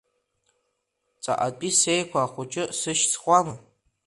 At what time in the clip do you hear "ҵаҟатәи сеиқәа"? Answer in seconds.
1.23-2.31